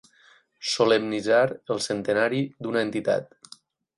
[0.69, 1.43] Solemnitzar
[1.75, 3.57] el centenari d'una entitat.